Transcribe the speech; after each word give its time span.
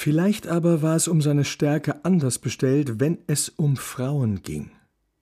Vielleicht 0.00 0.46
aber 0.46 0.80
war 0.80 0.94
es 0.94 1.08
um 1.08 1.20
seine 1.20 1.44
Stärke 1.44 2.04
anders 2.04 2.38
bestellt, 2.38 3.00
wenn 3.00 3.18
es 3.26 3.48
um 3.48 3.76
Frauen 3.76 4.42
ging. 4.42 4.70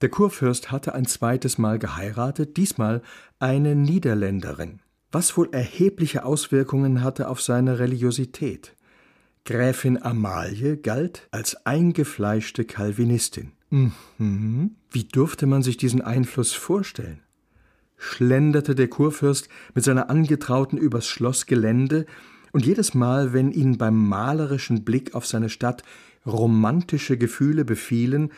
Der 0.01 0.09
Kurfürst 0.09 0.71
hatte 0.71 0.93
ein 0.93 1.07
zweites 1.07 1.57
Mal 1.57 1.79
geheiratet, 1.79 2.57
diesmal 2.57 3.01
eine 3.39 3.73
Niederländerin, 3.75 4.81
was 5.11 5.35
wohl 5.35 5.49
erhebliche 5.51 6.25
Auswirkungen 6.25 7.01
hatte 7.01 7.27
auf 7.27 7.41
seine 7.41 7.79
Religiosität. 7.79 8.75
Gräfin 9.45 9.99
Amalie 9.99 10.77
galt 10.77 11.27
als 11.31 11.65
eingefleischte 11.65 12.63
Calvinistin. 12.63 13.53
Mhm. 13.71 14.75
Wie 14.91 15.05
durfte 15.05 15.47
man 15.47 15.63
sich 15.63 15.77
diesen 15.77 16.03
Einfluss 16.03 16.53
vorstellen? 16.53 17.23
Schlenderte 17.97 18.75
der 18.75 18.89
Kurfürst 18.89 19.49
mit 19.73 19.83
seiner 19.83 20.11
Angetrauten 20.11 20.77
übers 20.77 21.07
Schlossgelände, 21.07 22.05
und 22.51 22.65
jedes 22.65 22.93
Mal, 22.93 23.33
wenn 23.33 23.51
ihn 23.51 23.77
beim 23.77 24.07
malerischen 24.07 24.83
Blick 24.83 25.15
auf 25.15 25.25
seine 25.25 25.49
Stadt 25.49 25.83
romantische 26.25 27.17
Gefühle 27.17 27.65
befielen, 27.65 28.31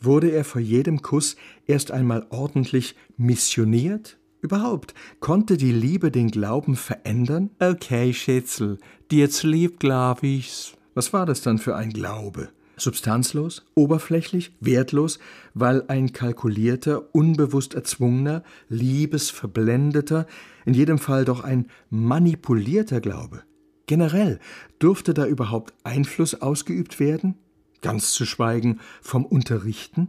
wurde 0.00 0.30
er 0.30 0.44
vor 0.44 0.60
jedem 0.60 1.02
Kuss 1.02 1.36
erst 1.66 1.90
einmal 1.90 2.26
ordentlich 2.30 2.94
missioniert? 3.16 4.18
Überhaupt, 4.40 4.94
konnte 5.20 5.56
die 5.56 5.72
Liebe 5.72 6.10
den 6.10 6.30
Glauben 6.30 6.76
verändern? 6.76 7.50
Okay, 7.58 8.12
Schätzel, 8.12 8.78
dir 9.10 9.30
zu 9.30 9.48
lieb, 9.48 9.80
glaub 9.80 10.22
ich's. 10.22 10.74
Was 10.94 11.12
war 11.12 11.26
das 11.26 11.42
dann 11.42 11.58
für 11.58 11.74
ein 11.74 11.90
Glaube? 11.90 12.50
Substanzlos, 12.76 13.64
oberflächlich, 13.74 14.54
wertlos, 14.60 15.18
weil 15.54 15.84
ein 15.88 16.12
kalkulierter, 16.12 17.14
unbewusst 17.14 17.74
erzwungener, 17.74 18.42
liebesverblendeter, 18.68 20.26
in 20.66 20.74
jedem 20.74 20.98
Fall 20.98 21.24
doch 21.24 21.42
ein 21.42 21.68
manipulierter 21.88 23.00
Glaube. 23.00 23.42
Generell, 23.86 24.40
durfte 24.78 25.14
da 25.14 25.26
überhaupt 25.26 25.72
Einfluss 25.84 26.40
ausgeübt 26.42 27.00
werden? 27.00 27.36
Ganz 27.80 28.12
zu 28.12 28.26
schweigen 28.26 28.80
vom 29.00 29.24
Unterrichten? 29.24 30.08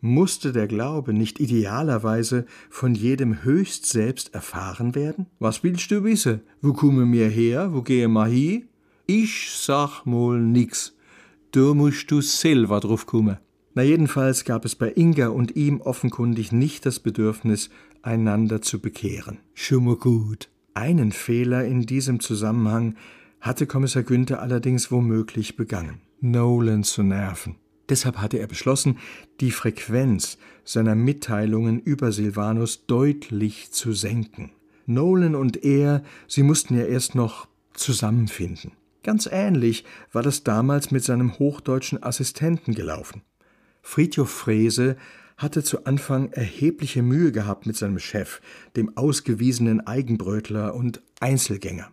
Musste 0.00 0.52
der 0.52 0.68
Glaube 0.68 1.12
nicht 1.12 1.40
idealerweise 1.40 2.46
von 2.70 2.94
jedem 2.94 3.42
höchst 3.42 3.86
selbst 3.86 4.32
erfahren 4.32 4.94
werden? 4.94 5.26
Was 5.40 5.64
willst 5.64 5.90
du 5.90 6.04
wissen? 6.04 6.42
Wo 6.62 6.72
komme 6.72 7.04
mir 7.04 7.28
her? 7.28 7.74
Wo 7.74 7.82
gehe 7.82 8.06
ma 8.06 8.26
hi? 8.26 8.68
Ich 9.06 9.50
sag 9.50 10.06
mal 10.06 10.38
nix. 10.38 10.94
Da 11.52 11.74
musst 11.74 12.10
du 12.10 12.20
selber 12.20 12.80
drauf 12.80 13.06
kommen. 13.06 13.38
Na 13.74 13.82
jedenfalls 13.82 14.44
gab 14.44 14.64
es 14.64 14.74
bei 14.74 14.90
Inga 14.90 15.28
und 15.28 15.56
ihm 15.56 15.80
offenkundig 15.80 16.52
nicht 16.52 16.84
das 16.84 17.00
Bedürfnis, 17.00 17.70
einander 18.02 18.60
zu 18.60 18.80
bekehren. 18.80 19.38
Schon 19.54 19.84
mal 19.84 19.96
gut. 19.96 20.48
Einen 20.74 21.12
Fehler 21.12 21.64
in 21.64 21.82
diesem 21.82 22.20
Zusammenhang 22.20 22.96
hatte 23.40 23.66
Kommissar 23.66 24.02
Günther 24.02 24.42
allerdings 24.42 24.90
womöglich 24.90 25.56
begangen. 25.56 26.00
Nolan 26.20 26.82
zu 26.84 27.02
nerven. 27.02 27.56
Deshalb 27.88 28.18
hatte 28.18 28.38
er 28.38 28.46
beschlossen, 28.46 28.98
die 29.40 29.50
Frequenz 29.50 30.38
seiner 30.64 30.94
Mitteilungen 30.94 31.80
über 31.80 32.12
Silvanus 32.12 32.86
deutlich 32.86 33.70
zu 33.70 33.92
senken. 33.92 34.50
Nolan 34.86 35.34
und 35.34 35.64
er, 35.64 36.02
sie 36.26 36.42
mussten 36.42 36.76
ja 36.76 36.84
erst 36.84 37.14
noch 37.14 37.48
zusammenfinden. 37.74 38.72
Ganz 39.02 39.28
ähnlich 39.30 39.84
war 40.12 40.22
das 40.22 40.44
damals 40.44 40.90
mit 40.90 41.04
seinem 41.04 41.38
hochdeutschen 41.38 42.02
Assistenten 42.02 42.74
gelaufen. 42.74 43.22
Friedhof 43.82 44.30
Frese 44.30 44.96
hatte 45.36 45.62
zu 45.62 45.84
Anfang 45.84 46.32
erhebliche 46.32 47.02
Mühe 47.02 47.30
gehabt 47.30 47.64
mit 47.64 47.76
seinem 47.76 48.00
Chef, 48.00 48.40
dem 48.76 48.96
ausgewiesenen 48.96 49.86
Eigenbrötler 49.86 50.74
und 50.74 51.00
Einzelgänger. 51.20 51.90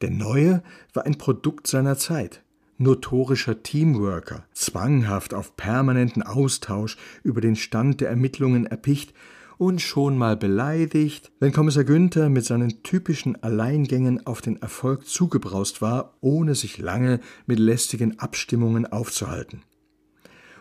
Der 0.00 0.10
Neue 0.10 0.62
war 0.94 1.04
ein 1.04 1.18
Produkt 1.18 1.66
seiner 1.66 1.96
Zeit, 1.96 2.42
notorischer 2.78 3.62
Teamworker, 3.62 4.46
zwanghaft 4.52 5.34
auf 5.34 5.56
permanenten 5.56 6.22
Austausch 6.22 6.96
über 7.22 7.40
den 7.40 7.56
Stand 7.56 8.00
der 8.00 8.08
Ermittlungen 8.08 8.66
erpicht 8.66 9.14
und 9.58 9.80
schon 9.80 10.18
mal 10.18 10.36
beleidigt, 10.36 11.32
wenn 11.40 11.52
Kommissar 11.52 11.84
Günther 11.84 12.28
mit 12.28 12.44
seinen 12.44 12.82
typischen 12.82 13.42
Alleingängen 13.42 14.26
auf 14.26 14.40
den 14.40 14.60
Erfolg 14.60 15.06
zugebraust 15.06 15.82
war, 15.82 16.16
ohne 16.20 16.54
sich 16.54 16.78
lange 16.78 17.20
mit 17.46 17.58
lästigen 17.58 18.18
Abstimmungen 18.18 18.86
aufzuhalten. 18.86 19.62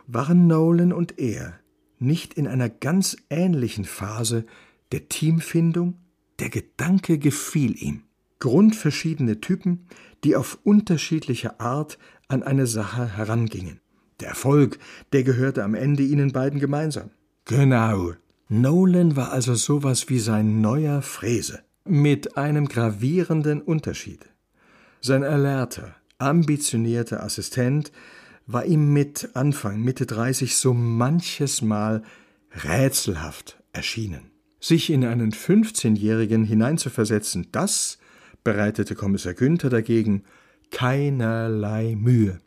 Waren 0.07 0.47
Nolan 0.47 0.94
und 0.94 1.19
er 1.19 1.59
nicht 2.00 2.34
in 2.34 2.47
einer 2.47 2.69
ganz 2.69 3.16
ähnlichen 3.29 3.85
Phase 3.85 4.45
der 4.91 5.07
Teamfindung? 5.09 5.96
Der 6.40 6.50
Gedanke 6.50 7.17
gefiel 7.19 7.81
ihm. 7.81 8.03
Grundverschiedene 8.40 9.40
Typen, 9.40 9.88
die 10.23 10.35
auf 10.35 10.59
unterschiedliche 10.63 11.59
Art 11.59 11.97
an 12.28 12.44
eine 12.44 12.67
Sache 12.67 13.07
herangingen. 13.16 13.79
Der 14.19 14.29
Erfolg, 14.29 14.79
der 15.13 15.23
gehörte 15.23 15.63
am 15.63 15.75
Ende 15.75 16.03
ihnen 16.03 16.31
beiden 16.31 16.59
gemeinsam. 16.59 17.12
Genau, 17.46 18.13
Nolan 18.49 19.15
war 19.15 19.31
also 19.31 19.55
sowas 19.55 20.09
wie 20.09 20.19
sein 20.19 20.61
neuer 20.61 21.01
Fräse, 21.01 21.63
mit 21.85 22.37
einem 22.37 22.67
gravierenden 22.67 23.61
Unterschied. 23.61 24.19
Sein 25.01 25.23
erlernter, 25.23 25.95
ambitionierter 26.17 27.23
Assistent 27.23 27.91
war 28.45 28.65
ihm 28.65 28.93
mit 28.93 29.29
Anfang, 29.33 29.81
Mitte 29.81 30.05
30 30.05 30.57
so 30.57 30.73
manches 30.73 31.61
Mal 31.61 32.03
rätselhaft 32.51 33.61
erschienen. 33.71 34.31
Sich 34.59 34.89
in 34.89 35.05
einen 35.05 35.31
15-Jährigen 35.31 36.43
hineinzuversetzen, 36.43 37.47
das 37.51 37.97
bereitete 38.43 38.95
Kommissar 38.95 39.33
Günther 39.33 39.69
dagegen 39.69 40.23
keinerlei 40.71 41.95
Mühe. 41.95 42.39